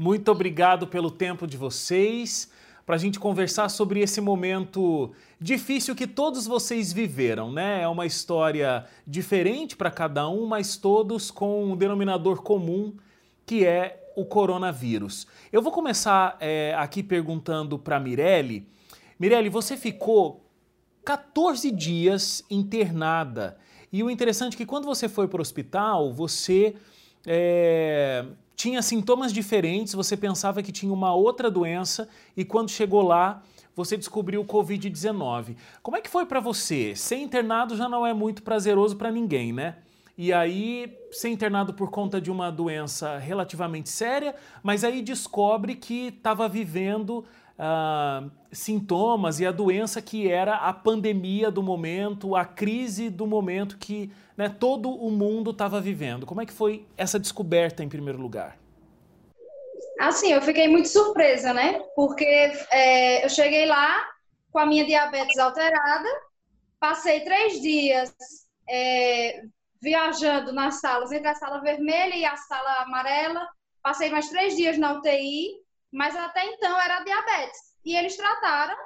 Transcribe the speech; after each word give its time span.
Muito 0.00 0.30
obrigado 0.30 0.86
pelo 0.86 1.10
tempo 1.10 1.44
de 1.44 1.56
vocês 1.56 2.48
para 2.86 2.94
a 2.94 2.98
gente 2.98 3.18
conversar 3.18 3.68
sobre 3.68 3.98
esse 3.98 4.20
momento 4.20 5.10
difícil 5.40 5.92
que 5.96 6.06
todos 6.06 6.46
vocês 6.46 6.92
viveram, 6.92 7.50
né? 7.50 7.82
É 7.82 7.88
uma 7.88 8.06
história 8.06 8.86
diferente 9.04 9.76
para 9.76 9.90
cada 9.90 10.28
um, 10.28 10.46
mas 10.46 10.76
todos 10.76 11.32
com 11.32 11.72
um 11.72 11.76
denominador 11.76 12.42
comum 12.42 12.94
que 13.44 13.66
é 13.66 14.08
o 14.14 14.24
coronavírus. 14.24 15.26
Eu 15.52 15.60
vou 15.60 15.72
começar 15.72 16.36
é, 16.38 16.76
aqui 16.78 17.02
perguntando 17.02 17.76
para 17.76 17.98
Mirelle. 17.98 18.68
Mirelle, 19.18 19.48
você 19.48 19.76
ficou 19.76 20.48
14 21.04 21.72
dias 21.72 22.44
internada. 22.48 23.58
E 23.92 24.04
o 24.04 24.08
interessante 24.08 24.54
é 24.54 24.58
que 24.58 24.64
quando 24.64 24.84
você 24.84 25.08
foi 25.08 25.26
para 25.26 25.38
o 25.38 25.42
hospital, 25.42 26.12
você 26.12 26.76
é, 27.26 28.24
tinha 28.58 28.82
sintomas 28.82 29.32
diferentes, 29.32 29.94
você 29.94 30.16
pensava 30.16 30.64
que 30.64 30.72
tinha 30.72 30.92
uma 30.92 31.14
outra 31.14 31.48
doença 31.48 32.08
e 32.36 32.44
quando 32.44 32.72
chegou 32.72 33.02
lá, 33.02 33.40
você 33.74 33.96
descobriu 33.96 34.40
o 34.40 34.44
Covid-19. 34.44 35.54
Como 35.80 35.96
é 35.96 36.00
que 36.00 36.10
foi 36.10 36.26
para 36.26 36.40
você? 36.40 36.92
Ser 36.96 37.18
internado 37.18 37.76
já 37.76 37.88
não 37.88 38.04
é 38.04 38.12
muito 38.12 38.42
prazeroso 38.42 38.96
para 38.96 39.12
ninguém, 39.12 39.52
né? 39.52 39.76
E 40.16 40.32
aí, 40.32 40.92
ser 41.12 41.28
internado 41.28 41.72
por 41.72 41.88
conta 41.88 42.20
de 42.20 42.32
uma 42.32 42.50
doença 42.50 43.16
relativamente 43.18 43.90
séria, 43.90 44.34
mas 44.60 44.82
aí 44.82 45.02
descobre 45.02 45.76
que 45.76 46.08
estava 46.08 46.48
vivendo 46.48 47.24
uh, 47.58 48.30
sintomas 48.52 49.40
e 49.40 49.46
a 49.46 49.52
doença 49.52 50.00
que 50.00 50.30
era 50.30 50.56
a 50.56 50.72
pandemia 50.72 51.50
do 51.50 51.62
momento, 51.62 52.36
a 52.36 52.44
crise 52.44 53.10
do 53.10 53.26
momento 53.26 53.76
que 53.76 54.10
né, 54.36 54.48
todo 54.48 54.90
o 54.90 55.10
mundo 55.10 55.50
estava 55.50 55.80
vivendo. 55.80 56.24
Como 56.24 56.40
é 56.40 56.46
que 56.46 56.52
foi 56.52 56.86
essa 56.96 57.18
descoberta 57.18 57.82
em 57.82 57.88
primeiro 57.88 58.20
lugar? 58.20 58.56
Assim, 59.98 60.32
eu 60.32 60.40
fiquei 60.40 60.68
muito 60.68 60.88
surpresa, 60.88 61.52
né? 61.52 61.80
Porque 61.96 62.24
é, 62.70 63.24
eu 63.24 63.28
cheguei 63.28 63.66
lá 63.66 64.06
com 64.52 64.60
a 64.60 64.66
minha 64.66 64.86
diabetes 64.86 65.36
alterada, 65.38 66.08
passei 66.78 67.20
três 67.20 67.60
dias 67.60 68.14
é, 68.68 69.42
viajando 69.82 70.52
nas 70.52 70.80
salas, 70.80 71.10
entre 71.10 71.28
a 71.28 71.34
sala 71.34 71.60
vermelha 71.60 72.14
e 72.14 72.24
a 72.24 72.36
sala 72.36 72.82
amarela, 72.82 73.46
passei 73.82 74.08
mais 74.08 74.28
três 74.28 74.56
dias 74.56 74.78
na 74.78 74.92
UTI, 74.92 75.56
mas 75.92 76.16
até 76.16 76.44
então 76.46 76.80
era 76.80 77.02
diabetes. 77.02 77.58
E 77.84 77.96
eles 77.96 78.16
trataram, 78.16 78.76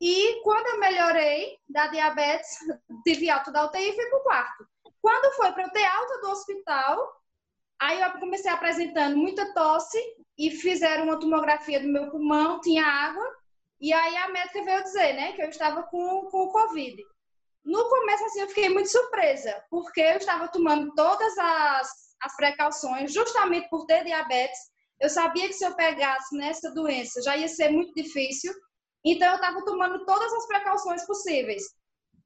e 0.00 0.42
quando 0.42 0.66
eu 0.66 0.80
melhorei 0.80 1.58
da 1.68 1.86
diabetes, 1.86 2.48
tive 3.04 3.30
alta 3.30 3.52
da 3.52 3.66
UTI 3.66 3.90
e 3.90 3.94
fui 3.94 4.06
para 4.06 4.18
o 4.18 4.22
quarto. 4.22 4.66
Quando 5.00 5.34
foi 5.36 5.52
para 5.52 5.62
eu 5.64 5.70
ter 5.70 5.84
alta 5.84 6.20
do 6.20 6.30
hospital, 6.30 7.22
aí 7.80 8.00
eu 8.00 8.12
comecei 8.12 8.50
apresentando 8.50 9.16
muita 9.16 9.52
tosse 9.54 9.98
e 10.38 10.50
fizeram 10.50 11.04
uma 11.04 11.18
tomografia 11.18 11.80
do 11.80 11.88
meu 11.88 12.10
pulmão, 12.10 12.60
tinha 12.60 12.84
água, 12.84 13.24
e 13.80 13.92
aí 13.92 14.16
a 14.16 14.28
médica 14.28 14.62
veio 14.62 14.82
dizer, 14.82 15.12
né, 15.14 15.32
que 15.32 15.42
eu 15.42 15.48
estava 15.48 15.82
com, 15.84 16.26
com 16.30 16.42
o 16.44 16.52
Covid. 16.52 17.02
No 17.64 17.88
começo, 17.88 18.24
assim, 18.24 18.40
eu 18.40 18.48
fiquei 18.48 18.68
muito 18.68 18.88
surpresa, 18.88 19.60
porque 19.70 20.00
eu 20.00 20.16
estava 20.16 20.48
tomando 20.48 20.92
todas 20.94 21.36
as, 21.38 22.16
as 22.22 22.36
precauções, 22.36 23.12
justamente 23.12 23.68
por 23.68 23.84
ter 23.86 24.04
diabetes, 24.04 24.58
eu 25.02 25.10
sabia 25.10 25.48
que 25.48 25.54
se 25.54 25.64
eu 25.64 25.74
pegasse 25.74 26.36
nessa 26.36 26.70
doença 26.72 27.20
já 27.22 27.36
ia 27.36 27.48
ser 27.48 27.70
muito 27.70 27.92
difícil, 27.92 28.52
então 29.04 29.28
eu 29.28 29.34
estava 29.34 29.64
tomando 29.64 30.04
todas 30.06 30.32
as 30.32 30.46
precauções 30.46 31.04
possíveis. 31.04 31.62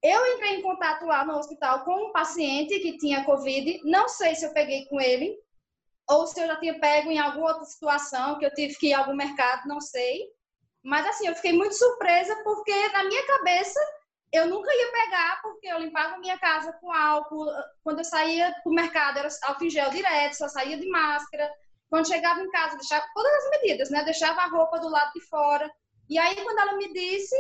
Eu 0.03 0.35
entrei 0.35 0.57
em 0.57 0.63
contato 0.63 1.07
lá 1.07 1.25
no 1.25 1.39
hospital 1.39 1.85
com 1.85 2.09
um 2.09 2.13
paciente 2.13 2.79
que 2.81 2.99
tinha 2.99 3.25
Covid, 3.25 3.81
não 3.85 4.07
sei 4.09 4.35
se 4.35 4.45
eu 4.45 4.53
peguei 4.53 4.85
com 4.89 5.01
ele, 5.01 5.35
ou 6.09 6.27
se 6.27 6.39
eu 6.39 6.47
já 6.47 6.57
tinha 6.61 6.79
pego 6.79 7.11
em 7.11 7.19
alguma 7.19 7.49
outra 7.49 7.65
situação, 7.65 8.39
que 8.39 8.45
eu 8.45 8.53
tive 8.53 8.75
que 8.77 8.89
ir 8.89 8.93
a 8.93 8.99
algum 8.99 9.17
mercado, 9.17 9.67
não 9.67 9.81
sei. 9.81 10.21
Mas 10.85 11.07
assim, 11.07 11.27
eu 11.27 11.35
fiquei 11.35 11.55
muito 11.55 11.75
surpresa 11.75 12.37
porque 12.45 12.89
na 12.91 13.05
minha 13.05 13.27
cabeça 13.27 13.81
eu 14.33 14.47
nunca 14.47 14.71
ia 14.71 14.93
pegar, 14.93 15.41
porque 15.41 15.67
eu 15.67 15.79
limpava 15.79 16.19
minha 16.19 16.39
casa 16.39 16.73
com 16.75 16.93
álcool. 16.93 17.47
Quando 17.83 17.99
eu 17.99 18.05
saía 18.05 18.53
para 18.63 18.71
o 18.71 18.75
mercado, 18.75 19.19
era 19.19 19.29
álcool 19.45 19.65
em 19.65 19.71
gel 19.71 19.91
direto, 19.91 20.35
só 20.35 20.47
saía 20.47 20.79
de 20.79 20.89
máscara. 20.91 21.51
Quando 21.89 22.09
chegava 22.09 22.41
em 22.41 22.51
casa, 22.51 22.77
deixava 22.77 23.07
todas 23.15 23.33
as 23.33 23.51
medidas, 23.51 23.91
né? 23.91 24.05
Deixava 24.05 24.41
a 24.41 24.49
roupa 24.49 24.79
do 24.79 24.89
lado 24.89 25.13
de 25.13 25.21
fora. 25.29 25.71
E 26.09 26.19
aí, 26.19 26.35
quando 26.43 26.59
ela 26.59 26.77
me 26.77 26.93
disse, 26.93 27.37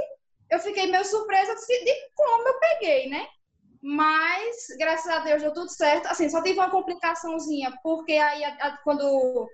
eu 0.50 0.58
fiquei 0.58 0.86
meio 0.86 1.04
surpresa 1.04 1.54
de 1.54 2.10
como 2.14 2.48
eu 2.48 2.58
peguei, 2.58 3.08
né? 3.08 3.26
Mas, 3.82 4.66
graças 4.78 5.10
a 5.12 5.20
Deus, 5.20 5.42
deu 5.42 5.52
tudo 5.52 5.70
certo. 5.70 6.06
Assim, 6.06 6.28
só 6.28 6.42
tive 6.42 6.58
uma 6.58 6.70
complicaçãozinha, 6.70 7.72
porque 7.82 8.12
aí, 8.12 8.44
a, 8.44 8.48
a, 8.54 8.78
quando 8.78 9.48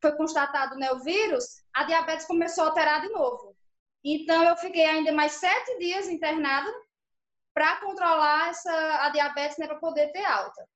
foi 0.00 0.12
constatado 0.16 0.76
né, 0.76 0.90
o 0.92 1.00
vírus, 1.00 1.44
a 1.74 1.84
diabetes 1.84 2.26
começou 2.26 2.64
a 2.64 2.66
alterar 2.68 3.02
de 3.02 3.08
novo. 3.08 3.54
Então, 4.02 4.42
eu 4.44 4.56
fiquei 4.56 4.84
ainda 4.84 5.12
mais 5.12 5.32
sete 5.32 5.78
dias 5.78 6.08
internada 6.08 6.70
para 7.52 7.76
controlar 7.76 8.50
essa, 8.50 8.72
a 9.04 9.10
diabetes, 9.10 9.58
né, 9.58 9.66
para 9.66 9.78
poder 9.78 10.10
ter 10.12 10.24
alta. 10.24 10.66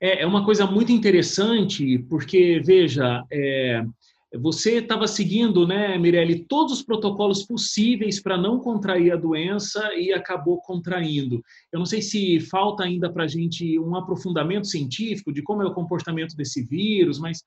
É, 0.00 0.22
é 0.22 0.26
uma 0.26 0.44
coisa 0.44 0.66
muito 0.66 0.92
interessante, 0.92 1.98
porque, 2.08 2.60
veja, 2.64 3.24
é, 3.32 3.84
você 4.40 4.78
estava 4.78 5.06
seguindo, 5.06 5.66
né, 5.66 5.96
Mirelle, 5.96 6.44
todos 6.44 6.72
os 6.72 6.82
protocolos 6.82 7.44
possíveis 7.44 8.20
para 8.20 8.36
não 8.36 8.58
contrair 8.58 9.12
a 9.12 9.16
doença 9.16 9.94
e 9.94 10.12
acabou 10.12 10.60
contraindo. 10.60 11.42
Eu 11.72 11.78
não 11.78 11.86
sei 11.86 12.02
se 12.02 12.40
falta 12.40 12.82
ainda 12.82 13.12
para 13.12 13.24
a 13.24 13.28
gente 13.28 13.78
um 13.78 13.94
aprofundamento 13.94 14.66
científico 14.66 15.32
de 15.32 15.42
como 15.42 15.62
é 15.62 15.66
o 15.66 15.74
comportamento 15.74 16.34
desse 16.34 16.64
vírus, 16.64 17.18
mas 17.18 17.42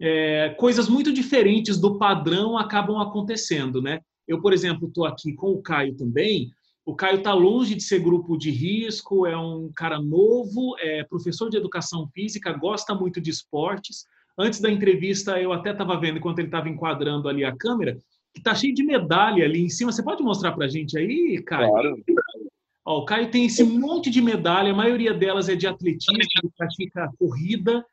é, 0.00 0.50
coisas 0.50 0.88
muito 0.88 1.12
diferentes 1.12 1.78
do 1.78 1.98
padrão 1.98 2.56
acabam 2.56 2.98
acontecendo, 2.98 3.82
né? 3.82 4.00
Eu, 4.26 4.40
por 4.40 4.52
exemplo, 4.52 4.86
estou 4.86 5.04
aqui 5.04 5.34
com 5.34 5.50
o 5.50 5.60
Caio 5.60 5.96
também. 5.96 6.48
O 6.90 6.96
Caio 6.96 7.18
está 7.18 7.32
longe 7.32 7.76
de 7.76 7.84
ser 7.84 8.00
grupo 8.00 8.36
de 8.36 8.50
risco, 8.50 9.24
é 9.24 9.38
um 9.38 9.70
cara 9.76 10.00
novo, 10.02 10.74
é 10.80 11.04
professor 11.04 11.48
de 11.48 11.56
educação 11.56 12.08
física, 12.08 12.52
gosta 12.52 12.92
muito 12.96 13.20
de 13.20 13.30
esportes. 13.30 14.06
Antes 14.36 14.60
da 14.60 14.68
entrevista, 14.68 15.40
eu 15.40 15.52
até 15.52 15.70
estava 15.70 16.00
vendo, 16.00 16.18
enquanto 16.18 16.40
ele 16.40 16.48
estava 16.48 16.68
enquadrando 16.68 17.28
ali 17.28 17.44
a 17.44 17.56
câmera, 17.56 17.96
que 18.34 18.40
está 18.40 18.56
cheio 18.56 18.74
de 18.74 18.82
medalha 18.82 19.44
ali 19.44 19.60
em 19.60 19.68
cima. 19.68 19.92
Você 19.92 20.02
pode 20.02 20.20
mostrar 20.24 20.50
para 20.50 20.64
a 20.64 20.68
gente 20.68 20.98
aí, 20.98 21.40
Caio? 21.46 21.70
Claro. 21.70 22.04
Ó, 22.84 22.98
o 22.98 23.04
Caio 23.04 23.30
tem 23.30 23.46
esse 23.46 23.62
monte 23.62 24.10
de 24.10 24.20
medalha, 24.20 24.72
a 24.72 24.76
maioria 24.76 25.14
delas 25.14 25.48
é 25.48 25.54
de 25.54 25.68
atletismo, 25.68 26.18
ele 26.18 26.52
pratica 26.58 27.08
corrida. 27.16 27.86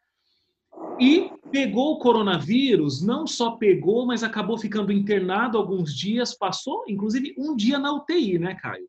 E 1.00 1.32
pegou 1.52 1.94
o 1.94 2.00
coronavírus, 2.00 3.02
não 3.02 3.28
só 3.28 3.52
pegou, 3.52 4.06
mas 4.06 4.24
acabou 4.24 4.58
ficando 4.58 4.92
internado 4.92 5.58
alguns 5.58 5.96
dias, 5.96 6.36
passou 6.36 6.84
inclusive 6.88 7.36
um 7.38 7.56
dia 7.56 7.78
na 7.78 7.94
UTI, 7.94 8.40
né, 8.40 8.56
Caio? 8.56 8.88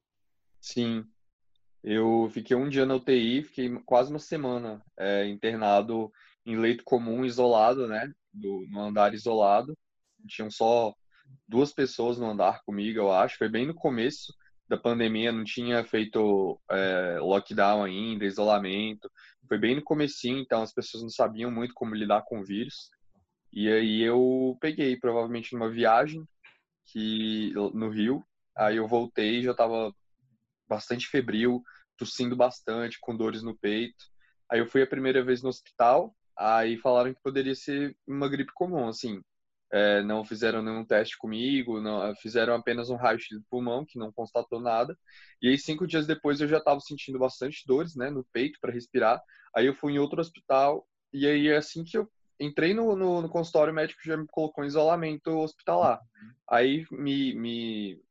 Sim. 0.60 1.04
Eu 1.82 2.28
fiquei 2.32 2.56
um 2.56 2.68
dia 2.68 2.84
na 2.84 2.96
UTI, 2.96 3.42
fiquei 3.42 3.70
quase 3.84 4.10
uma 4.10 4.18
semana 4.18 4.82
é, 4.98 5.26
internado 5.28 6.10
em 6.44 6.56
leito 6.56 6.82
comum, 6.82 7.24
isolado, 7.24 7.86
né? 7.86 8.12
Do, 8.32 8.66
no 8.70 8.80
andar 8.80 9.14
isolado. 9.14 9.76
Tinham 10.26 10.50
só 10.50 10.94
duas 11.46 11.72
pessoas 11.72 12.18
no 12.18 12.28
andar 12.30 12.62
comigo, 12.64 12.98
eu 12.98 13.12
acho. 13.12 13.36
Foi 13.36 13.48
bem 13.48 13.66
no 13.66 13.74
começo 13.74 14.34
da 14.66 14.76
pandemia, 14.76 15.32
não 15.32 15.44
tinha 15.44 15.84
feito 15.84 16.60
é, 16.70 17.18
lockdown 17.20 17.84
ainda, 17.84 18.24
isolamento. 18.24 19.10
Foi 19.48 19.58
bem 19.58 19.76
no 19.76 19.82
comecinho, 19.82 20.38
então 20.38 20.62
as 20.62 20.72
pessoas 20.72 21.02
não 21.02 21.10
sabiam 21.10 21.50
muito 21.50 21.74
como 21.74 21.94
lidar 21.94 22.22
com 22.22 22.40
o 22.40 22.44
vírus. 22.44 22.90
E 23.52 23.68
aí 23.68 24.02
eu 24.02 24.56
peguei, 24.60 24.96
provavelmente 24.98 25.54
numa 25.54 25.70
viagem 25.70 26.26
que 26.86 27.52
no 27.74 27.88
Rio. 27.88 28.24
Aí 28.56 28.76
eu 28.76 28.86
voltei, 28.86 29.42
já 29.42 29.52
estava 29.52 29.94
bastante 30.68 31.06
febril, 31.06 31.62
tossindo 31.96 32.36
bastante, 32.36 32.98
com 33.00 33.16
dores 33.16 33.42
no 33.42 33.56
peito. 33.56 34.04
Aí 34.50 34.58
eu 34.60 34.66
fui 34.66 34.82
a 34.82 34.86
primeira 34.86 35.24
vez 35.24 35.42
no 35.42 35.48
hospital, 35.48 36.14
Aí 36.38 36.76
falaram 36.76 37.12
que 37.12 37.20
poderia 37.20 37.54
ser 37.54 37.96
uma 38.06 38.28
gripe 38.28 38.52
comum, 38.54 38.86
assim. 38.86 39.20
É, 39.70 40.02
não 40.02 40.24
fizeram 40.24 40.62
nenhum 40.62 40.84
teste 40.84 41.18
comigo, 41.18 41.80
não, 41.80 42.14
fizeram 42.16 42.54
apenas 42.54 42.88
um 42.88 42.96
raio-x 42.96 43.38
do 43.38 43.44
pulmão, 43.50 43.84
que 43.84 43.98
não 43.98 44.10
constatou 44.10 44.60
nada. 44.60 44.96
E 45.42 45.48
aí, 45.48 45.58
cinco 45.58 45.86
dias 45.86 46.06
depois, 46.06 46.40
eu 46.40 46.48
já 46.48 46.58
estava 46.58 46.80
sentindo 46.80 47.18
bastante 47.18 47.64
dores, 47.66 47.94
né, 47.94 48.10
no 48.10 48.24
peito 48.32 48.58
para 48.60 48.72
respirar. 48.72 49.20
Aí 49.54 49.66
eu 49.66 49.74
fui 49.74 49.92
em 49.92 49.98
outro 49.98 50.20
hospital, 50.20 50.86
e 51.12 51.26
aí, 51.26 51.52
assim 51.54 51.84
que 51.84 51.98
eu 51.98 52.08
entrei 52.40 52.72
no, 52.72 52.94
no, 52.96 53.20
no 53.22 53.28
consultório, 53.28 53.72
o 53.72 53.76
médico 53.76 54.00
já 54.04 54.16
me 54.16 54.26
colocou 54.26 54.64
em 54.64 54.68
isolamento 54.68 55.30
hospitalar. 55.38 55.98
Uhum. 55.98 56.32
Aí 56.50 56.86
me, 56.90 57.34
me, 57.34 58.02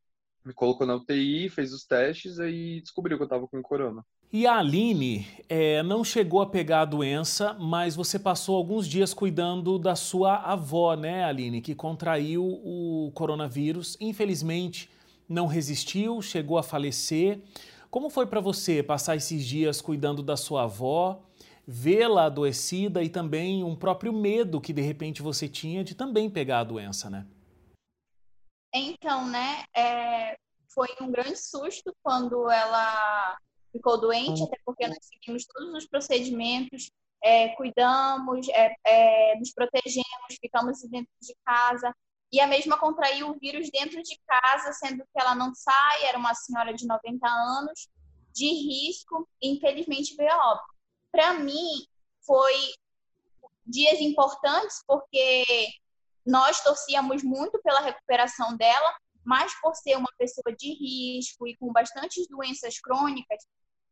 me 0.46 0.54
colocou 0.54 0.86
na 0.86 0.96
UTI, 0.96 1.50
fez 1.50 1.74
os 1.74 1.86
testes, 1.86 2.38
e 2.40 2.82
descobriu 2.82 3.18
que 3.18 3.24
eu 3.24 3.28
estava 3.28 3.48
com 3.48 3.62
corona. 3.62 4.06
E 4.32 4.46
a 4.46 4.58
Aline 4.58 5.26
é, 5.48 5.82
não 5.84 6.04
chegou 6.04 6.42
a 6.42 6.46
pegar 6.46 6.82
a 6.82 6.86
doença, 6.86 7.54
mas 7.54 7.96
você 7.96 8.20
passou 8.20 8.58
alguns 8.58 8.88
dias 8.88 9.14
cuidando 9.14 9.80
da 9.80 9.96
sua 9.96 10.36
avó, 10.36 10.96
né, 10.96 11.24
Aline, 11.24 11.62
que 11.62 11.74
contraiu 11.74 12.44
o 12.44 13.12
coronavírus. 13.14 13.96
Infelizmente, 14.02 14.90
não 15.30 15.48
resistiu, 15.48 16.22
chegou 16.22 16.58
a 16.58 16.64
falecer. 16.64 17.40
Como 17.90 18.10
foi 18.10 18.26
para 18.26 18.42
você 18.42 18.84
passar 18.84 19.16
esses 19.16 19.46
dias 19.46 19.82
cuidando 19.82 20.22
da 20.22 20.36
sua 20.36 20.64
avó? 20.64 21.24
vê-la 21.70 22.28
adoecida 22.28 23.04
e 23.04 23.10
também 23.10 23.62
um 23.62 23.76
próprio 23.76 24.14
medo 24.14 24.62
que 24.62 24.72
de 24.72 24.82
repente 24.82 25.22
você 25.22 25.50
tinha 25.50 25.84
de 25.84 25.94
também 25.94 26.30
pegar 26.30 26.62
a 26.62 26.64
doença, 26.64 27.10
né? 27.10 27.28
Então, 28.74 29.28
né, 29.28 29.66
é, 29.76 30.38
foi 30.70 30.88
um 31.02 31.12
grande 31.12 31.36
susto 31.38 31.94
quando 32.02 32.50
ela 32.50 33.38
ficou 33.78 34.00
doente, 34.00 34.44
até 34.44 34.58
porque 34.66 34.88
nós 34.88 34.98
seguimos 35.02 35.46
todos 35.46 35.74
os 35.76 35.88
procedimentos, 35.88 36.92
é, 37.24 37.50
cuidamos, 37.50 38.48
é, 38.50 38.76
é, 38.86 39.36
nos 39.40 39.52
protegemos, 39.52 40.06
ficamos 40.40 40.82
dentro 40.90 41.12
de 41.22 41.36
casa. 41.46 41.94
E 42.32 42.42
a 42.42 42.48
mesma 42.48 42.78
contraiu 42.78 43.30
o 43.30 43.40
vírus 43.40 43.70
dentro 43.72 44.02
de 44.04 44.20
casa, 44.28 44.74
sendo 44.74 45.04
que 45.04 45.22
ela 45.22 45.34
não 45.34 45.54
sai, 45.56 46.06
era 46.06 46.18
uma 46.18 46.34
senhora 46.34 46.74
de 46.74 46.86
90 46.86 47.28
anos, 47.28 47.88
de 48.34 48.48
risco, 48.48 49.28
e 49.42 49.56
infelizmente 49.56 50.16
veio 50.16 50.32
a 50.32 50.52
óbito. 50.52 50.76
Para 51.12 51.34
mim, 51.36 51.86
foi 52.26 52.54
dias 53.66 54.00
importantes, 54.02 54.84
porque 54.86 55.46
nós 56.26 56.62
torcíamos 56.62 57.24
muito 57.24 57.60
pela 57.64 57.80
recuperação 57.80 58.56
dela, 58.58 58.94
mas 59.24 59.54
por 59.62 59.74
ser 59.76 59.98
uma 59.98 60.12
pessoa 60.18 60.56
de 60.56 60.74
risco 60.74 61.48
e 61.48 61.56
com 61.58 61.72
bastantes 61.72 62.28
doenças 62.28 62.80
crônicas, 62.80 63.46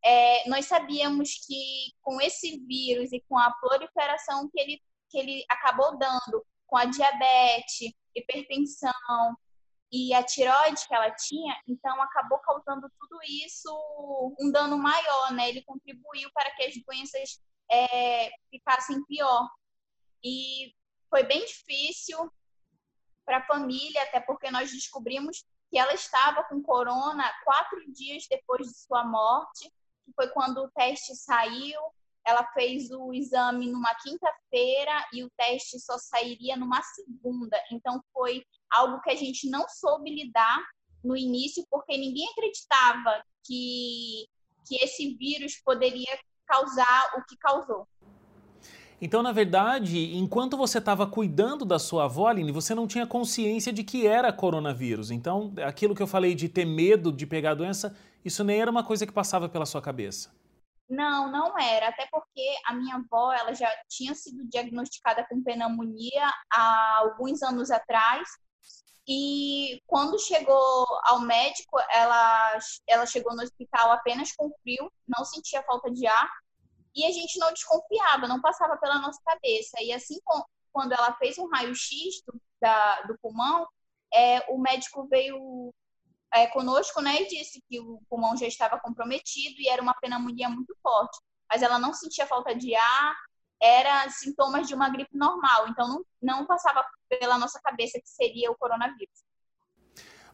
é, 0.05 0.47
nós 0.47 0.67
sabíamos 0.67 1.43
que 1.47 1.91
com 2.03 2.21
esse 2.21 2.59
vírus 2.67 3.11
e 3.11 3.19
com 3.27 3.37
a 3.39 3.51
proliferação 3.53 4.47
que 4.49 4.59
ele, 4.59 4.81
que 5.09 5.17
ele 5.17 5.43
acabou 5.49 5.97
dando, 5.97 6.45
com 6.67 6.77
a 6.77 6.85
diabetes, 6.85 7.91
hipertensão 8.13 9.35
e 9.91 10.13
a 10.13 10.23
tiroide 10.23 10.87
que 10.87 10.93
ela 10.93 11.09
tinha, 11.11 11.59
então 11.67 11.99
acabou 12.01 12.37
causando 12.39 12.87
tudo 12.99 13.19
isso 13.45 14.35
um 14.39 14.51
dano 14.51 14.77
maior, 14.77 15.31
né? 15.33 15.49
Ele 15.49 15.63
contribuiu 15.63 16.29
para 16.33 16.51
que 16.51 16.63
as 16.65 16.75
doenças 16.85 17.41
é, 17.71 18.29
ficassem 18.51 19.03
pior. 19.05 19.49
E 20.23 20.71
foi 21.09 21.23
bem 21.23 21.45
difícil 21.45 22.31
para 23.25 23.37
a 23.37 23.45
família, 23.47 24.03
até 24.03 24.19
porque 24.19 24.51
nós 24.51 24.71
descobrimos 24.71 25.43
que 25.71 25.79
ela 25.79 25.93
estava 25.93 26.43
com 26.43 26.61
corona 26.61 27.31
quatro 27.43 27.91
dias 27.91 28.27
depois 28.29 28.67
de 28.67 28.77
sua 28.77 29.03
morte 29.03 29.71
que 30.05 30.13
foi 30.13 30.27
quando 30.29 30.59
o 30.59 30.69
teste 30.71 31.15
saiu. 31.15 31.79
Ela 32.25 32.43
fez 32.53 32.89
o 32.91 33.13
exame 33.13 33.71
numa 33.71 33.93
quinta-feira 34.01 35.05
e 35.13 35.23
o 35.23 35.29
teste 35.37 35.79
só 35.79 35.97
sairia 35.97 36.55
numa 36.55 36.81
segunda. 36.81 37.57
Então 37.71 38.01
foi 38.13 38.43
algo 38.71 39.01
que 39.01 39.11
a 39.11 39.15
gente 39.15 39.49
não 39.49 39.67
soube 39.67 40.09
lidar 40.09 40.59
no 41.03 41.15
início, 41.15 41.63
porque 41.69 41.95
ninguém 41.97 42.27
acreditava 42.31 43.23
que, 43.43 44.25
que 44.67 44.75
esse 44.83 45.15
vírus 45.15 45.61
poderia 45.63 46.17
causar 46.47 47.13
o 47.17 47.25
que 47.25 47.37
causou. 47.37 47.87
Então, 49.01 49.21
na 49.21 49.31
verdade, 49.31 50.15
enquanto 50.15 50.55
você 50.55 50.77
estava 50.77 51.05
cuidando 51.05 51.65
da 51.65 51.77
sua 51.77 52.05
avó, 52.05 52.27
Aline, 52.27 52.51
você 52.51 52.73
não 52.73 52.87
tinha 52.87 53.05
consciência 53.05 53.71
de 53.71 53.83
que 53.83 54.07
era 54.07 54.31
coronavírus. 54.31 55.11
Então, 55.11 55.53
aquilo 55.63 55.93
que 55.93 56.01
eu 56.01 56.07
falei 56.07 56.33
de 56.33 56.47
ter 56.47 56.65
medo 56.65 57.11
de 57.11 57.27
pegar 57.27 57.51
a 57.51 57.55
doença, 57.55 57.95
isso 58.25 58.43
nem 58.43 58.59
era 58.59 58.71
uma 58.71 58.83
coisa 58.83 59.05
que 59.05 59.13
passava 59.13 59.47
pela 59.47 59.67
sua 59.67 59.81
cabeça. 59.81 60.33
Não, 60.89 61.31
não 61.31 61.57
era. 61.57 61.89
Até 61.89 62.07
porque 62.11 62.55
a 62.65 62.73
minha 62.73 62.95
avó, 62.95 63.31
ela 63.31 63.53
já 63.53 63.69
tinha 63.87 64.15
sido 64.15 64.43
diagnosticada 64.49 65.25
com 65.29 65.43
pneumonia 65.43 66.31
há 66.51 66.97
alguns 66.97 67.43
anos 67.43 67.69
atrás. 67.69 68.27
E 69.07 69.79
quando 69.85 70.19
chegou 70.19 70.85
ao 71.03 71.19
médico, 71.19 71.79
ela, 71.91 72.57
ela 72.87 73.05
chegou 73.05 73.35
no 73.35 73.43
hospital 73.43 73.91
apenas 73.91 74.31
com 74.35 74.51
frio, 74.63 74.91
não 75.07 75.23
sentia 75.23 75.63
falta 75.63 75.91
de 75.91 76.07
ar. 76.07 76.29
E 76.95 77.05
a 77.05 77.11
gente 77.11 77.37
não 77.37 77.53
desconfiava, 77.53 78.27
não 78.27 78.41
passava 78.41 78.77
pela 78.77 78.99
nossa 78.99 79.19
cabeça. 79.23 79.77
E 79.81 79.91
assim, 79.91 80.17
quando 80.71 80.93
ela 80.93 81.13
fez 81.17 81.37
um 81.37 81.47
raio-x 81.47 82.23
do, 82.25 82.33
do 83.07 83.17
pulmão, 83.21 83.67
é, 84.13 84.39
o 84.51 84.57
médico 84.57 85.07
veio 85.07 85.73
é, 86.35 86.47
conosco, 86.47 87.01
né, 87.01 87.21
e 87.21 87.27
disse 87.27 87.63
que 87.69 87.79
o 87.79 88.01
pulmão 88.09 88.35
já 88.35 88.45
estava 88.45 88.77
comprometido 88.77 89.55
e 89.59 89.69
era 89.69 89.81
uma 89.81 89.93
pneumonia 89.93 90.49
muito 90.49 90.75
forte. 90.83 91.17
Mas 91.49 91.61
ela 91.61 91.79
não 91.79 91.93
sentia 91.93 92.27
falta 92.27 92.53
de 92.53 92.75
ar, 92.75 93.15
era 93.61 94.09
sintomas 94.09 94.67
de 94.67 94.73
uma 94.73 94.89
gripe 94.89 95.15
normal, 95.17 95.69
então 95.69 95.87
não, 95.87 96.05
não 96.21 96.45
passava 96.45 96.83
pela 97.07 97.37
nossa 97.37 97.59
cabeça 97.63 97.99
que 97.99 98.09
seria 98.09 98.51
o 98.51 98.55
coronavírus. 98.55 99.23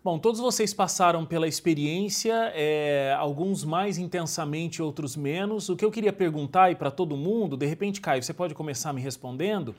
Bom, 0.04 0.18
todos 0.18 0.40
vocês 0.40 0.74
passaram 0.74 1.24
pela 1.24 1.48
experiência, 1.48 2.52
é, 2.56 3.16
alguns 3.20 3.64
mais 3.64 4.00
intensamente, 4.00 4.82
outros 4.82 5.16
menos. 5.16 5.70
O 5.70 5.76
que 5.76 5.86
eu 5.86 5.92
queria 5.92 6.12
perguntar 6.12 6.72
e 6.72 6.76
para 6.76 6.90
todo 6.90 7.16
mundo, 7.16 7.56
de 7.56 7.68
repente, 7.68 8.02
Caio, 8.02 8.24
você 8.24 8.34
pode 8.34 8.56
começar 8.56 8.92
me 8.94 9.00
respondendo. 9.00 9.76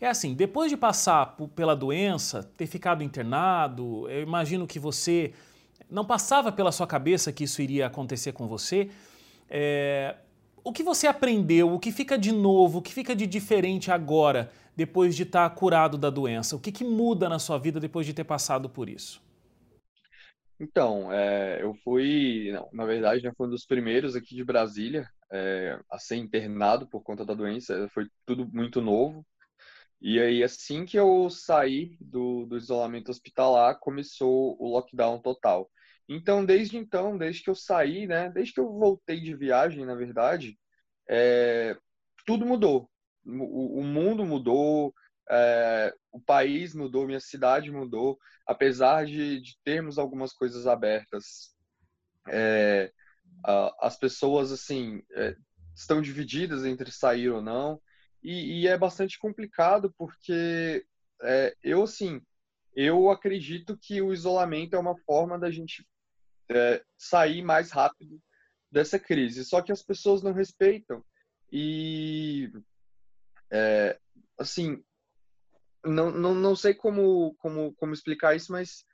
É 0.00 0.06
assim, 0.06 0.32
depois 0.32 0.70
de 0.70 0.76
passar 0.78 1.36
pela 1.54 1.76
doença, 1.76 2.42
ter 2.56 2.66
ficado 2.66 3.02
internado, 3.02 4.08
eu 4.08 4.22
imagino 4.22 4.66
que 4.66 4.78
você 4.78 5.34
não 5.90 6.04
passava 6.04 6.52
pela 6.52 6.72
sua 6.72 6.86
cabeça 6.86 7.32
que 7.32 7.44
isso 7.44 7.62
iria 7.62 7.86
acontecer 7.86 8.32
com 8.32 8.46
você. 8.46 8.90
É, 9.48 10.16
o 10.62 10.72
que 10.72 10.82
você 10.82 11.06
aprendeu? 11.06 11.72
O 11.72 11.78
que 11.78 11.90
fica 11.90 12.18
de 12.18 12.32
novo? 12.32 12.78
O 12.78 12.82
que 12.82 12.92
fica 12.92 13.16
de 13.16 13.26
diferente 13.26 13.90
agora, 13.90 14.50
depois 14.76 15.16
de 15.16 15.22
estar 15.22 15.48
curado 15.50 15.96
da 15.96 16.10
doença? 16.10 16.56
O 16.56 16.60
que, 16.60 16.70
que 16.70 16.84
muda 16.84 17.28
na 17.28 17.38
sua 17.38 17.58
vida 17.58 17.80
depois 17.80 18.06
de 18.06 18.12
ter 18.12 18.24
passado 18.24 18.68
por 18.68 18.88
isso? 18.88 19.22
Então, 20.60 21.12
é, 21.12 21.62
eu 21.62 21.72
fui, 21.84 22.50
não, 22.52 22.68
na 22.72 22.84
verdade, 22.84 23.22
já 23.22 23.32
fui 23.32 23.46
um 23.46 23.50
dos 23.50 23.64
primeiros 23.64 24.16
aqui 24.16 24.34
de 24.34 24.44
Brasília 24.44 25.08
é, 25.30 25.78
a 25.90 25.98
ser 25.98 26.16
internado 26.16 26.86
por 26.86 27.02
conta 27.02 27.24
da 27.24 27.32
doença. 27.32 27.88
Foi 27.94 28.06
tudo 28.26 28.46
muito 28.52 28.82
novo. 28.82 29.24
E 30.00 30.20
aí, 30.20 30.42
assim 30.42 30.84
que 30.84 30.98
eu 30.98 31.28
saí 31.30 31.96
do, 32.00 32.46
do 32.46 32.56
isolamento 32.56 33.10
hospitalar, 33.10 33.78
começou 33.80 34.56
o 34.60 34.68
lockdown 34.68 35.20
total. 35.20 35.70
Então, 36.08 36.44
desde 36.44 36.78
então, 36.78 37.18
desde 37.18 37.42
que 37.42 37.50
eu 37.50 37.54
saí, 37.54 38.06
né, 38.06 38.30
desde 38.30 38.54
que 38.54 38.60
eu 38.60 38.72
voltei 38.72 39.20
de 39.20 39.34
viagem, 39.34 39.84
na 39.84 39.94
verdade, 39.94 40.58
é, 41.08 41.76
tudo 42.26 42.46
mudou. 42.46 42.90
O, 43.26 43.80
o 43.80 43.84
mundo 43.84 44.24
mudou, 44.24 44.94
é, 45.30 45.94
o 46.10 46.18
país 46.18 46.74
mudou, 46.74 47.06
minha 47.06 47.20
cidade 47.20 47.70
mudou, 47.70 48.18
apesar 48.46 49.04
de, 49.04 49.40
de 49.40 49.58
termos 49.62 49.98
algumas 49.98 50.32
coisas 50.32 50.66
abertas. 50.66 51.54
É, 52.28 52.90
as 53.80 53.96
pessoas, 53.96 54.50
assim, 54.50 55.02
é, 55.12 55.36
estão 55.74 56.00
divididas 56.00 56.64
entre 56.64 56.90
sair 56.90 57.30
ou 57.30 57.42
não, 57.42 57.80
e, 58.22 58.62
e 58.62 58.66
é 58.66 58.76
bastante 58.76 59.18
complicado 59.18 59.94
porque 59.96 60.84
é, 61.22 61.54
eu, 61.62 61.82
assim, 61.82 62.20
eu 62.74 63.10
acredito 63.10 63.76
que 63.76 64.00
o 64.02 64.12
isolamento 64.12 64.74
é 64.74 64.78
uma 64.78 64.96
forma 64.98 65.38
da 65.38 65.50
gente 65.50 65.86
é, 66.50 66.82
sair 66.96 67.42
mais 67.42 67.70
rápido 67.70 68.20
dessa 68.70 68.98
crise. 68.98 69.44
Só 69.44 69.62
que 69.62 69.72
as 69.72 69.82
pessoas 69.82 70.22
não 70.22 70.32
respeitam. 70.32 71.04
E, 71.50 72.50
é, 73.50 73.98
assim, 74.38 74.82
não, 75.84 76.10
não, 76.10 76.34
não 76.34 76.56
sei 76.56 76.74
como, 76.74 77.34
como, 77.38 77.74
como 77.74 77.92
explicar 77.92 78.36
isso, 78.36 78.52
mas 78.52 78.84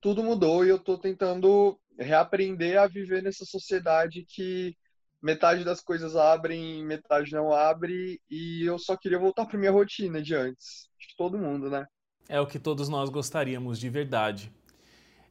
tudo 0.00 0.22
mudou 0.22 0.64
e 0.64 0.68
eu 0.68 0.76
estou 0.76 0.98
tentando 0.98 1.78
reaprender 1.98 2.78
a 2.78 2.86
viver 2.86 3.22
nessa 3.22 3.44
sociedade 3.44 4.24
que 4.28 4.76
metade 5.22 5.64
das 5.64 5.80
coisas 5.80 6.16
abrem, 6.16 6.84
metade 6.84 7.32
não 7.32 7.52
abre, 7.52 8.20
e 8.28 8.64
eu 8.64 8.76
só 8.78 8.96
queria 8.96 9.20
voltar 9.20 9.46
para 9.46 9.58
minha 9.58 9.70
rotina 9.70 10.20
de 10.20 10.34
antes. 10.34 10.88
De 10.98 11.16
todo 11.16 11.38
mundo, 11.38 11.70
né? 11.70 11.86
É 12.28 12.40
o 12.40 12.46
que 12.46 12.58
todos 12.58 12.88
nós 12.88 13.08
gostaríamos 13.08 13.78
de 13.78 13.88
verdade. 13.88 14.52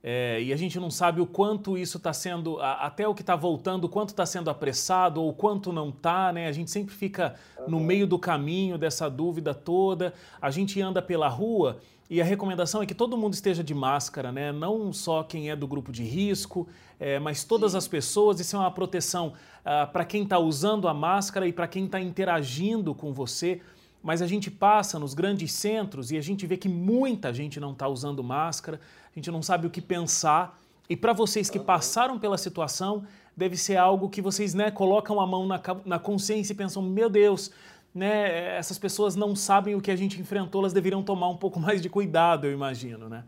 É, 0.03 0.41
e 0.41 0.51
a 0.51 0.55
gente 0.55 0.79
não 0.79 0.89
sabe 0.89 1.21
o 1.21 1.27
quanto 1.27 1.77
isso 1.77 1.97
está 1.97 2.11
sendo, 2.11 2.59
até 2.59 3.07
o 3.07 3.13
que 3.13 3.21
está 3.21 3.35
voltando, 3.35 3.85
o 3.85 3.89
quanto 3.89 4.09
está 4.09 4.25
sendo 4.25 4.49
apressado 4.49 5.21
ou 5.21 5.29
o 5.29 5.33
quanto 5.33 5.71
não 5.71 5.89
está, 5.89 6.33
né? 6.33 6.47
A 6.47 6.51
gente 6.51 6.71
sempre 6.71 6.93
fica 6.93 7.35
no 7.67 7.79
meio 7.79 8.07
do 8.07 8.17
caminho 8.17 8.79
dessa 8.79 9.09
dúvida 9.09 9.53
toda. 9.53 10.13
A 10.41 10.49
gente 10.49 10.81
anda 10.81 11.01
pela 11.03 11.27
rua 11.27 11.79
e 12.09 12.19
a 12.19 12.25
recomendação 12.25 12.81
é 12.81 12.85
que 12.85 12.95
todo 12.95 13.15
mundo 13.15 13.35
esteja 13.35 13.63
de 13.63 13.75
máscara, 13.75 14.31
né? 14.31 14.51
Não 14.51 14.91
só 14.91 15.21
quem 15.23 15.51
é 15.51 15.55
do 15.55 15.67
grupo 15.67 15.91
de 15.91 16.03
risco, 16.03 16.67
é, 16.99 17.19
mas 17.19 17.43
todas 17.43 17.75
as 17.75 17.87
pessoas. 17.87 18.39
Isso 18.39 18.55
é 18.55 18.59
uma 18.59 18.71
proteção 18.71 19.33
ah, 19.63 19.85
para 19.85 20.03
quem 20.03 20.23
está 20.23 20.39
usando 20.39 20.87
a 20.87 20.93
máscara 20.95 21.47
e 21.47 21.53
para 21.53 21.67
quem 21.67 21.85
está 21.85 22.01
interagindo 22.01 22.95
com 22.95 23.13
você 23.13 23.61
mas 24.01 24.21
a 24.21 24.27
gente 24.27 24.49
passa 24.49 24.97
nos 24.97 25.13
grandes 25.13 25.51
centros 25.51 26.11
e 26.11 26.17
a 26.17 26.21
gente 26.21 26.47
vê 26.47 26.57
que 26.57 26.67
muita 26.67 27.33
gente 27.33 27.59
não 27.59 27.71
está 27.71 27.87
usando 27.87 28.23
máscara, 28.23 28.79
a 29.11 29.19
gente 29.19 29.29
não 29.29 29.41
sabe 29.41 29.67
o 29.67 29.69
que 29.69 29.81
pensar. 29.81 30.59
E 30.89 30.95
para 30.95 31.13
vocês 31.13 31.49
que 31.49 31.59
passaram 31.59 32.19
pela 32.19 32.37
situação, 32.37 33.05
deve 33.35 33.55
ser 33.55 33.77
algo 33.77 34.09
que 34.09 34.21
vocês 34.21 34.53
né, 34.53 34.71
colocam 34.71 35.19
a 35.19 35.27
mão 35.27 35.45
na, 35.47 35.61
na 35.85 35.99
consciência 35.99 36.53
e 36.53 36.55
pensam: 36.55 36.81
meu 36.81 37.09
Deus, 37.09 37.51
né, 37.93 38.57
essas 38.57 38.77
pessoas 38.77 39.15
não 39.15 39.35
sabem 39.35 39.75
o 39.75 39.81
que 39.81 39.91
a 39.91 39.95
gente 39.95 40.19
enfrentou, 40.19 40.61
elas 40.61 40.73
deveriam 40.73 41.03
tomar 41.03 41.29
um 41.29 41.37
pouco 41.37 41.59
mais 41.61 41.81
de 41.81 41.89
cuidado, 41.89 42.47
eu 42.47 42.51
imagino, 42.51 43.07
né? 43.07 43.23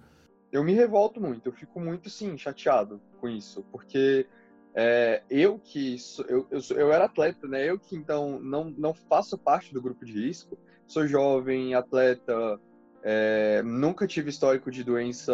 Eu 0.52 0.64
me 0.64 0.74
revolto 0.74 1.20
muito, 1.20 1.48
eu 1.50 1.54
fico 1.54 1.80
muito, 1.80 2.10
sim, 2.10 2.38
chateado 2.38 3.02
com 3.20 3.28
isso, 3.28 3.66
porque 3.72 4.28
é, 4.76 5.22
eu 5.30 5.60
que 5.60 6.00
sou, 6.00 6.26
eu, 6.26 6.48
eu, 6.50 6.62
sou, 6.62 6.78
eu, 6.78 6.92
era 6.92 7.06
atleta, 7.06 7.48
né? 7.48 7.70
Eu 7.70 7.78
que 7.78 7.96
então 7.96 8.40
não, 8.40 8.66
não 8.72 8.94
faço 8.94 9.38
parte 9.38 9.74
do 9.74 9.82
grupo 9.82 10.04
de 10.04 10.14
risco, 10.14 10.58
sou 10.88 11.08
jovem, 11.08 11.76
atleta, 11.76 12.60
é, 13.04 13.62
nunca 13.64 14.08
tive 14.08 14.30
histórico 14.30 14.72
de 14.72 14.84
doença 14.84 15.34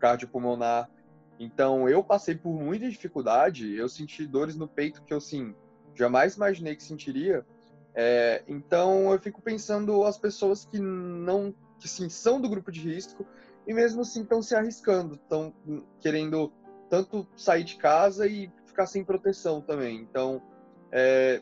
cardiopulmonar, 0.00 0.90
então 1.38 1.88
eu 1.88 2.02
passei 2.02 2.34
por 2.34 2.52
muita 2.52 2.88
dificuldade, 2.88 3.74
eu 3.74 3.88
senti 3.88 4.26
dores 4.26 4.56
no 4.56 4.66
peito 4.66 5.02
que 5.02 5.12
eu 5.12 5.18
assim 5.18 5.54
jamais 5.94 6.34
imaginei 6.34 6.74
que 6.74 6.82
sentiria. 6.82 7.46
É, 7.94 8.42
então 8.48 9.12
eu 9.12 9.20
fico 9.20 9.40
pensando 9.40 10.02
as 10.04 10.18
pessoas 10.18 10.64
que 10.64 10.80
não 10.80 11.54
que 11.78 11.88
sim 11.88 12.08
são 12.08 12.40
do 12.40 12.48
grupo 12.48 12.72
de 12.72 12.80
risco 12.80 13.24
e 13.66 13.72
mesmo 13.72 14.00
assim 14.02 14.22
estão 14.22 14.42
se 14.42 14.54
arriscando, 14.56 15.14
estão 15.14 15.54
querendo 16.00 16.52
tanto 16.88 17.26
sair 17.36 17.64
de 17.64 17.76
casa 17.76 18.26
e 18.26 18.50
ficar 18.74 18.86
sem 18.86 19.04
proteção 19.04 19.60
também. 19.60 20.00
Então, 20.00 20.42
é, 20.90 21.40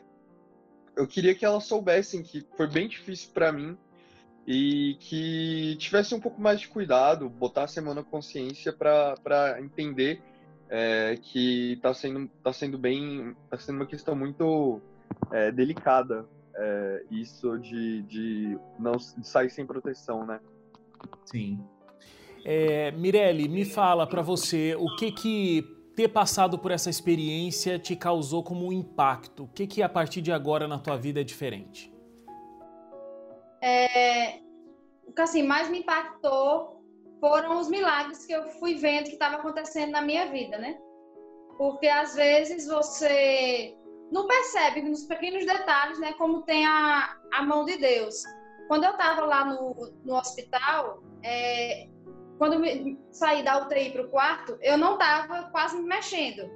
eu 0.95 1.07
queria 1.07 1.33
que 1.33 1.43
elas 1.43 1.63
soubessem 1.63 2.21
que 2.21 2.45
foi 2.55 2.67
bem 2.67 2.87
difícil 2.87 3.31
para 3.33 3.51
mim 3.51 3.75
e 4.45 4.95
que 4.99 5.75
tivesse 5.79 6.13
um 6.13 6.19
pouco 6.19 6.39
mais 6.39 6.59
de 6.59 6.67
cuidado, 6.67 7.27
botar 7.27 7.63
a 7.63 7.67
semana 7.67 8.03
consciência 8.03 8.71
para 8.71 9.57
entender 9.59 10.21
é, 10.69 11.17
que 11.19 11.73
está 11.73 11.93
sendo, 11.93 12.29
tá 12.43 12.53
sendo 12.53 12.77
bem, 12.77 13.35
está 13.45 13.57
sendo 13.57 13.77
uma 13.77 13.85
questão 13.85 14.15
muito 14.15 14.79
é, 15.31 15.51
delicada 15.51 16.25
é, 16.55 17.03
isso 17.09 17.57
de, 17.57 18.03
de 18.03 18.59
não 18.77 18.93
de 18.93 19.27
sair 19.27 19.49
sem 19.49 19.65
proteção, 19.65 20.25
né? 20.25 20.39
Sim. 21.25 21.59
É, 22.45 22.91
Mirelle, 22.91 23.47
me 23.47 23.63
fala 23.65 24.05
para 24.05 24.21
você 24.21 24.75
o 24.75 24.95
que 24.97 25.11
que 25.11 25.82
ter 25.95 26.09
passado 26.09 26.57
por 26.57 26.71
essa 26.71 26.89
experiência 26.89 27.77
te 27.77 27.95
causou 27.95 28.43
como 28.43 28.67
um 28.67 28.71
impacto? 28.71 29.43
O 29.43 29.47
que, 29.47 29.67
que 29.67 29.81
a 29.81 29.89
partir 29.89 30.21
de 30.21 30.31
agora 30.31 30.67
na 30.67 30.79
tua 30.79 30.97
vida 30.97 31.21
é 31.21 31.23
diferente? 31.23 31.93
É, 33.61 34.39
o 35.05 35.13
que 35.13 35.21
assim, 35.21 35.43
mais 35.43 35.69
me 35.69 35.79
impactou 35.79 36.83
foram 37.19 37.59
os 37.59 37.69
milagres 37.69 38.25
que 38.25 38.33
eu 38.33 38.49
fui 38.59 38.75
vendo 38.75 39.05
que 39.05 39.13
estava 39.13 39.37
acontecendo 39.37 39.91
na 39.91 40.01
minha 40.01 40.29
vida, 40.29 40.57
né? 40.57 40.77
Porque 41.57 41.87
às 41.87 42.15
vezes 42.15 42.67
você 42.67 43.77
não 44.11 44.27
percebe 44.27 44.81
nos 44.81 45.03
pequenos 45.05 45.45
detalhes, 45.45 45.99
né, 45.99 46.13
como 46.13 46.41
tem 46.43 46.65
a, 46.65 47.17
a 47.33 47.43
mão 47.43 47.63
de 47.65 47.77
Deus. 47.77 48.23
Quando 48.67 48.83
eu 48.83 48.91
estava 48.91 49.25
lá 49.25 49.45
no, 49.45 49.93
no 50.03 50.15
hospital, 50.15 51.01
é, 51.23 51.87
quando 52.43 52.65
eu 52.65 52.97
saí 53.09 53.41
da 53.41 53.57
UTI 53.59 53.91
para 53.91 54.01
o 54.01 54.09
quarto, 54.09 54.57
eu 54.61 54.77
não 54.77 54.95
estava 54.95 55.43
quase 55.43 55.77
me 55.77 55.83
mexendo. 55.83 56.51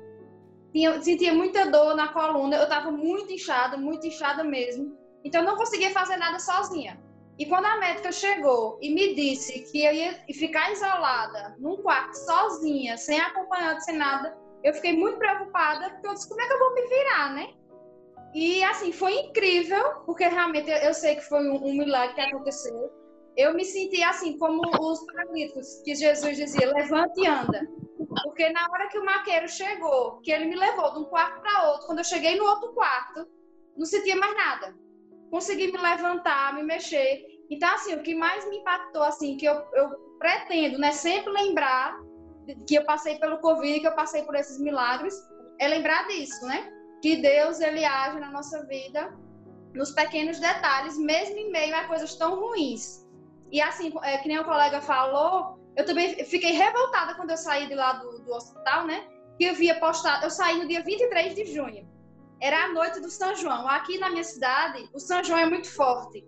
Tinha, 0.73 1.01
sentia 1.01 1.33
muita 1.33 1.71
dor 1.71 1.95
na 1.95 2.09
coluna, 2.09 2.57
eu 2.57 2.63
estava 2.63 2.91
muito 2.91 3.31
inchada, 3.31 3.77
muito 3.77 4.05
inchada 4.05 4.43
mesmo. 4.43 4.97
Então, 5.23 5.39
eu 5.41 5.47
não 5.47 5.55
conseguia 5.55 5.89
fazer 5.91 6.17
nada 6.17 6.39
sozinha. 6.39 7.01
E 7.39 7.45
quando 7.45 7.67
a 7.67 7.77
médica 7.77 8.11
chegou 8.11 8.77
e 8.81 8.93
me 8.93 9.15
disse 9.15 9.61
que 9.71 9.81
eu 9.85 9.93
ia 9.93 10.11
ficar 10.33 10.73
isolada 10.73 11.55
num 11.57 11.77
quarto 11.77 12.15
sozinha, 12.15 12.97
sem 12.97 13.21
acompanhante, 13.21 13.85
sem 13.85 13.95
nada, 13.95 14.37
eu 14.65 14.73
fiquei 14.73 14.91
muito 14.91 15.17
preocupada, 15.17 15.91
porque 15.91 16.07
eu 16.07 16.13
disse, 16.15 16.27
como 16.27 16.41
é 16.41 16.47
que 16.47 16.53
eu 16.53 16.59
vou 16.59 16.73
me 16.73 16.85
virar, 16.85 17.33
né? 17.33 17.53
E, 18.33 18.61
assim, 18.65 18.91
foi 18.91 19.13
incrível, 19.19 20.01
porque 20.05 20.27
realmente 20.27 20.69
eu, 20.69 20.93
sei 20.93 21.15
que 21.15 21.21
foi 21.21 21.49
um, 21.49 21.65
um 21.65 21.77
milagre 21.77 22.13
que 22.13 22.19
aconteceu 22.19 23.06
eu 23.37 23.53
me 23.53 23.63
senti 23.63 24.01
assim, 24.01 24.37
como 24.39 24.61
os 24.81 25.05
paralíticos, 25.05 25.81
que 25.85 25.93
Jesus 25.93 26.35
dizia, 26.35 26.73
levante 26.73 27.21
e 27.21 27.27
anda. 27.27 27.67
Porque 28.23 28.49
na 28.49 28.67
hora 28.71 28.89
que 28.89 28.97
o 28.97 29.05
maqueiro 29.05 29.47
chegou, 29.47 30.19
que 30.21 30.31
ele 30.31 30.45
me 30.45 30.55
levou 30.55 30.91
de 30.93 30.99
um 30.99 31.05
quarto 31.05 31.39
para 31.41 31.69
outro, 31.69 31.85
quando 31.85 31.99
eu 31.99 32.03
cheguei 32.03 32.35
no 32.35 32.45
outro 32.45 32.73
quarto, 32.73 33.27
não 33.77 33.85
sentia 33.85 34.15
mais 34.15 34.35
nada. 34.35 34.75
Consegui 35.29 35.71
me 35.71 35.77
levantar, 35.77 36.55
me 36.55 36.63
mexer. 36.63 37.25
Então, 37.49 37.69
assim, 37.75 37.93
o 37.93 38.01
que 38.01 38.15
mais 38.15 38.47
me 38.49 38.57
impactou, 38.57 39.03
assim, 39.03 39.37
que 39.37 39.45
eu, 39.45 39.53
eu 39.73 39.89
pretendo, 40.17 40.79
né, 40.79 40.91
sempre 40.91 41.31
lembrar 41.31 41.95
que 42.65 42.75
eu 42.75 42.85
passei 42.85 43.19
pelo 43.19 43.39
Covid, 43.39 43.81
que 43.81 43.87
eu 43.87 43.95
passei 43.95 44.23
por 44.23 44.35
esses 44.35 44.59
milagres, 44.59 45.13
é 45.59 45.67
lembrar 45.67 46.07
disso, 46.07 46.45
né? 46.45 46.71
Que 47.01 47.17
Deus, 47.17 47.59
ele 47.59 47.85
age 47.85 48.19
na 48.19 48.31
nossa 48.31 48.65
vida 48.65 49.15
nos 49.75 49.91
pequenos 49.91 50.39
detalhes, 50.39 50.97
mesmo 50.97 51.37
em 51.37 51.51
meio 51.51 51.75
a 51.75 51.83
coisas 51.83 52.15
tão 52.15 52.39
ruins. 52.39 53.06
E 53.51 53.61
assim, 53.61 53.93
é, 54.03 54.17
que 54.17 54.27
nem 54.27 54.39
o 54.39 54.45
colega 54.45 54.81
falou, 54.81 55.59
eu 55.75 55.85
também 55.85 56.23
fiquei 56.25 56.51
revoltada 56.51 57.15
quando 57.15 57.31
eu 57.31 57.37
saí 57.37 57.67
de 57.67 57.75
lá 57.75 57.93
do, 57.93 58.19
do 58.19 58.33
hospital, 58.33 58.85
né? 58.85 59.07
Que 59.37 59.45
eu 59.45 59.55
via 59.55 59.79
postado, 59.79 60.25
eu 60.25 60.29
saí 60.29 60.57
no 60.57 60.67
dia 60.67 60.83
23 60.83 61.35
de 61.35 61.45
junho. 61.45 61.87
Era 62.41 62.65
a 62.65 62.67
noite 62.69 62.99
do 62.99 63.09
São 63.09 63.35
João. 63.35 63.67
Aqui 63.67 63.97
na 63.97 64.09
minha 64.09 64.23
cidade, 64.23 64.89
o 64.93 64.99
São 64.99 65.23
João 65.23 65.39
é 65.39 65.45
muito 65.45 65.69
forte. 65.71 66.25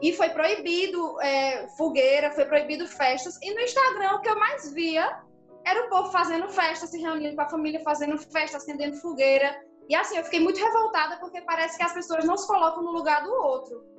E 0.00 0.12
foi 0.12 0.30
proibido 0.30 1.20
é, 1.20 1.68
fogueira, 1.76 2.30
foi 2.32 2.44
proibido 2.44 2.86
festas. 2.86 3.38
E 3.42 3.54
no 3.54 3.60
Instagram, 3.60 4.14
o 4.14 4.20
que 4.20 4.28
eu 4.28 4.38
mais 4.38 4.72
via 4.72 5.22
era 5.64 5.86
o 5.86 5.88
povo 5.88 6.10
fazendo 6.10 6.48
festa, 6.48 6.86
se 6.86 7.00
reunindo 7.00 7.36
com 7.36 7.42
a 7.42 7.48
família, 7.48 7.80
fazendo 7.82 8.18
festa, 8.18 8.56
acendendo 8.56 8.96
fogueira. 8.96 9.56
E 9.88 9.94
assim, 9.94 10.16
eu 10.16 10.24
fiquei 10.24 10.40
muito 10.40 10.58
revoltada 10.58 11.18
porque 11.18 11.40
parece 11.42 11.76
que 11.76 11.84
as 11.84 11.92
pessoas 11.92 12.24
não 12.24 12.36
se 12.36 12.46
colocam 12.46 12.82
no 12.82 12.92
lugar 12.92 13.22
do 13.22 13.32
outro 13.32 13.93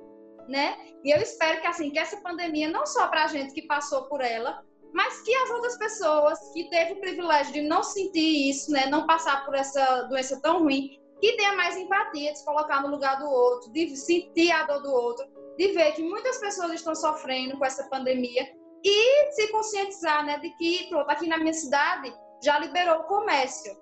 né? 0.48 0.76
E 1.04 1.10
eu 1.10 1.18
espero 1.20 1.60
que 1.60 1.66
assim 1.66 1.90
que 1.90 1.98
essa 1.98 2.16
pandemia 2.18 2.68
não 2.68 2.86
só 2.86 3.08
para 3.08 3.24
a 3.24 3.26
gente 3.26 3.52
que 3.52 3.62
passou 3.62 4.04
por 4.04 4.20
ela, 4.20 4.64
mas 4.92 5.20
que 5.22 5.34
as 5.34 5.50
outras 5.50 5.76
pessoas 5.76 6.38
que 6.52 6.70
teve 6.70 6.94
o 6.94 7.00
privilégio 7.00 7.52
de 7.52 7.62
não 7.62 7.82
sentir 7.82 8.48
isso, 8.50 8.70
né, 8.72 8.86
não 8.86 9.06
passar 9.06 9.44
por 9.44 9.54
essa 9.54 10.02
doença 10.04 10.40
tão 10.40 10.60
ruim, 10.60 10.98
que 11.20 11.36
tenha 11.36 11.54
mais 11.54 11.76
empatia 11.76 12.32
de 12.32 12.38
se 12.38 12.44
colocar 12.44 12.82
no 12.82 12.88
lugar 12.88 13.18
do 13.18 13.26
outro, 13.26 13.70
de 13.72 13.94
sentir 13.96 14.50
a 14.50 14.64
dor 14.64 14.82
do 14.82 14.90
outro, 14.90 15.26
de 15.58 15.68
ver 15.72 15.92
que 15.92 16.02
muitas 16.02 16.38
pessoas 16.38 16.72
estão 16.72 16.94
sofrendo 16.94 17.58
com 17.58 17.64
essa 17.64 17.88
pandemia 17.88 18.50
e 18.82 19.32
se 19.32 19.48
conscientizar, 19.48 20.24
né, 20.24 20.38
de 20.38 20.50
que 20.56 20.88
pronto, 20.88 21.10
aqui 21.10 21.26
na 21.28 21.38
minha 21.38 21.54
cidade 21.54 22.14
já 22.42 22.58
liberou 22.58 23.00
o 23.00 23.04
comércio. 23.04 23.76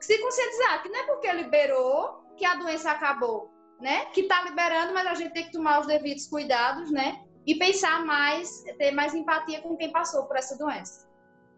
Se 0.00 0.18
conscientizar 0.18 0.82
que 0.82 0.88
não 0.88 1.00
é 1.00 1.06
porque 1.06 1.32
liberou 1.32 2.22
que 2.36 2.44
a 2.44 2.56
doença 2.56 2.90
acabou, 2.90 3.50
né? 3.80 4.06
Que 4.06 4.22
está 4.22 4.42
liberando, 4.42 4.92
mas 4.92 5.06
a 5.06 5.14
gente 5.14 5.32
tem 5.32 5.44
que 5.44 5.52
tomar 5.52 5.80
os 5.80 5.86
devidos 5.86 6.26
cuidados, 6.26 6.90
né? 6.90 7.20
E 7.46 7.54
pensar 7.54 8.04
mais, 8.04 8.64
ter 8.78 8.90
mais 8.90 9.14
empatia 9.14 9.60
com 9.60 9.76
quem 9.76 9.90
passou 9.90 10.24
por 10.24 10.36
essa 10.36 10.56
doença. 10.56 11.06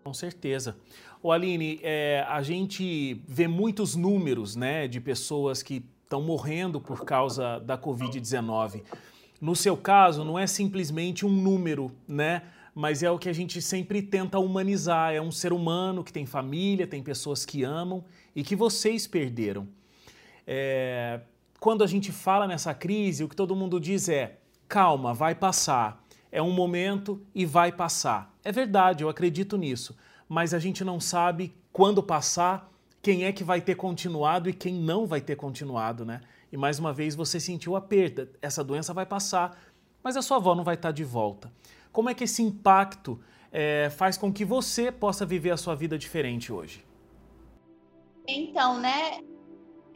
Com 0.05 0.13
certeza. 0.13 0.77
O 1.23 1.33
Aline, 1.33 1.81
é, 1.83 2.25
a 2.29 2.43
gente 2.43 3.23
vê 3.27 3.49
muitos 3.49 3.97
números, 3.97 4.55
né, 4.55 4.87
de 4.87 5.01
pessoas 5.01 5.63
que 5.63 5.85
estão 6.05 6.23
morrendo 6.23 6.81
por 6.81 7.05
causa 7.05 7.59
da 7.61 7.77
Covid-19. 7.77 8.83
No 9.41 9.55
seu 9.55 9.77
caso, 9.77 10.25
não 10.25 10.39
é 10.39 10.47
simplesmente 10.47 11.27
um 11.27 11.31
número, 11.31 11.91
né? 12.07 12.43
Mas 12.75 13.03
é 13.03 13.11
o 13.11 13.19
que 13.19 13.29
a 13.29 13.33
gente 13.33 13.61
sempre 13.61 14.01
tenta 14.01 14.39
humanizar. 14.39 15.13
É 15.13 15.21
um 15.21 15.31
ser 15.31 15.53
humano 15.53 16.05
que 16.05 16.13
tem 16.13 16.25
família, 16.25 16.87
tem 16.87 17.03
pessoas 17.03 17.45
que 17.45 17.65
amam 17.65 18.05
e 18.35 18.43
que 18.43 18.55
vocês 18.57 19.07
perderam. 19.07 19.69
É, 20.47 21.21
quando 21.61 21.83
a 21.83 21.87
gente 21.87 22.13
fala 22.13 22.47
nessa 22.47 22.73
crise, 22.73 23.25
o 23.25 23.29
que 23.29 23.37
todo 23.37 23.57
mundo 23.57 23.81
diz 23.81 24.09
é: 24.09 24.39
calma, 24.69 25.13
vai 25.13 25.35
passar. 25.35 26.05
É 26.31 26.43
um 26.43 26.53
momento 26.53 27.21
e 27.35 27.47
vai 27.47 27.73
passar. 27.73 28.35
É 28.45 28.53
verdade, 28.53 29.03
eu 29.03 29.09
acredito 29.09 29.57
nisso. 29.57 29.97
Mas 30.29 30.53
a 30.53 30.59
gente 30.59 30.85
não 30.85 31.01
sabe 31.01 31.55
quando 31.73 32.03
passar, 32.03 32.71
quem 33.01 33.25
é 33.25 33.33
que 33.33 33.43
vai 33.43 33.61
ter 33.61 33.77
continuado 33.77 34.49
e 34.49 34.53
quem 34.53 34.75
não 34.75 35.07
vai 35.07 35.21
ter 35.21 35.37
continuado, 35.37 36.05
né? 36.05 36.21
E 36.53 36.57
mais 36.57 36.79
uma 36.79 36.93
vez 36.93 37.15
você 37.15 37.41
sentiu 37.41 37.77
a 37.77 37.81
perda. 37.81 38.31
Essa 38.43 38.63
doença 38.63 38.93
vai 38.93 39.07
passar, 39.07 39.59
mas 40.03 40.17
a 40.17 40.23
sua 40.23 40.37
avó 40.37 40.55
não 40.55 40.65
vai 40.65 40.75
estar 40.75 40.93
de 40.93 41.05
volta. 41.05 41.51
Como 41.91 42.11
é 42.11 42.15
que 42.15 42.25
esse 42.25 42.43
impacto 42.43 43.19
é, 43.51 43.89
faz 43.91 44.19
com 44.19 44.33
que 44.33 44.45
você 44.45 44.93
possa 44.93 45.25
viver 45.25 45.51
a 45.51 45.57
sua 45.57 45.75
vida 45.75 45.97
diferente 45.97 46.53
hoje? 46.53 46.85
Então, 48.27 48.79
né? 48.79 49.21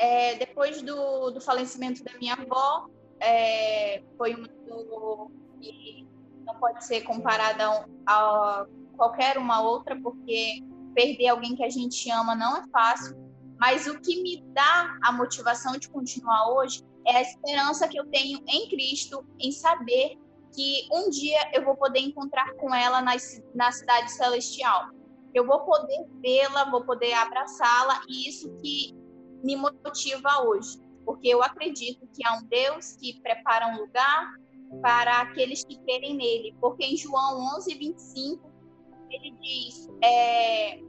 É, 0.02 0.35
depois 0.35 0.82
do, 0.82 1.30
do 1.30 1.40
falecimento 1.40 2.02
da 2.02 2.12
minha 2.18 2.35
avó, 2.35 2.88
é, 3.21 4.02
foi 4.18 4.35
uma 4.35 4.49
dor 4.66 5.30
que 5.61 6.04
não 6.44 6.56
pode 6.56 6.85
ser 6.85 7.02
comparada 7.02 7.87
a, 8.04 8.12
a 8.12 8.66
qualquer 8.97 9.38
uma 9.38 9.62
outra, 9.62 9.94
porque 10.02 10.61
perder 10.92 11.28
alguém 11.28 11.54
que 11.54 11.62
a 11.62 11.71
gente 11.71 12.11
ama 12.11 12.35
não 12.35 12.56
é 12.56 12.64
fácil. 12.73 13.16
Mas 13.61 13.87
o 13.87 14.00
que 14.00 14.21
me 14.25 14.42
dá 14.49 14.99
a 15.04 15.12
motivação 15.12 15.78
de 15.78 15.88
continuar 15.88 16.50
hoje 16.50 16.82
é 17.06 17.18
a 17.18 17.23
esperança 17.23 17.87
que 17.87 17.97
eu 17.97 18.04
tenho 18.06 18.42
em 18.49 18.68
Cristo, 18.68 19.25
em 19.38 19.52
saber 19.52 20.18
que 20.52 20.88
um 20.92 21.11
dia 21.11 21.38
eu 21.54 21.64
vou 21.64 21.76
poder 21.76 22.00
encontrar 22.00 22.52
com 22.54 22.75
ela 22.75 23.00
na, 23.00 23.12
na 23.54 23.71
cidade 23.71 24.11
celestial. 24.11 24.88
Eu 25.32 25.47
vou 25.47 25.61
poder 25.61 26.04
vê-la, 26.21 26.68
vou 26.68 26.85
poder 26.85 27.12
abraçá-la, 27.12 28.02
e 28.09 28.28
isso 28.28 28.52
que 28.56 29.00
me 29.43 29.57
motiva 29.57 30.43
hoje, 30.45 30.79
porque 31.05 31.29
eu 31.29 31.43
acredito 31.43 32.07
que 32.15 32.27
há 32.27 32.39
um 32.39 32.45
Deus 32.45 32.97
que 32.97 33.21
prepara 33.21 33.69
um 33.69 33.79
lugar 33.79 34.35
para 34.81 35.21
aqueles 35.21 35.65
que 35.65 35.77
querem 35.85 36.17
nele, 36.17 36.55
porque 36.61 36.85
em 36.85 36.97
João 36.97 37.57
11, 37.57 37.75
25, 37.75 38.51
ele 39.11 39.35
diz: 39.41 39.89
é, 40.03 40.81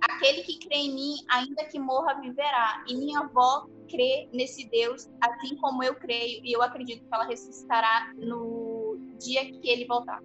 aquele 0.00 0.42
que 0.42 0.58
crê 0.58 0.76
em 0.76 0.94
mim, 0.94 1.14
ainda 1.30 1.64
que 1.66 1.78
morra, 1.78 2.20
viverá. 2.20 2.84
E 2.88 2.96
minha 2.96 3.20
avó 3.20 3.66
crê 3.88 4.28
nesse 4.32 4.68
Deus, 4.68 5.08
assim 5.20 5.56
como 5.56 5.82
eu 5.82 5.94
creio, 5.94 6.44
e 6.44 6.52
eu 6.52 6.62
acredito 6.62 7.06
que 7.06 7.14
ela 7.14 7.26
ressuscitará 7.26 8.12
no 8.16 8.98
dia 9.18 9.44
que 9.44 9.68
ele 9.68 9.86
voltar. 9.86 10.20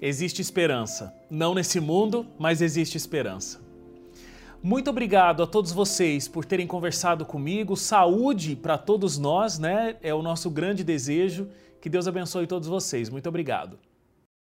Existe 0.00 0.42
esperança. 0.42 1.14
Não 1.30 1.54
nesse 1.54 1.80
mundo, 1.80 2.26
mas 2.38 2.60
existe 2.60 2.96
esperança. 2.96 3.65
Muito 4.66 4.90
obrigado 4.90 5.44
a 5.44 5.46
todos 5.46 5.70
vocês 5.70 6.26
por 6.26 6.44
terem 6.44 6.66
conversado 6.66 7.24
comigo. 7.24 7.76
Saúde 7.76 8.56
para 8.56 8.76
todos 8.76 9.16
nós, 9.16 9.60
né? 9.60 9.94
É 10.02 10.12
o 10.12 10.22
nosso 10.22 10.50
grande 10.50 10.82
desejo. 10.82 11.48
Que 11.80 11.88
Deus 11.88 12.08
abençoe 12.08 12.48
todos 12.48 12.66
vocês. 12.66 13.08
Muito 13.08 13.28
obrigado. 13.28 13.78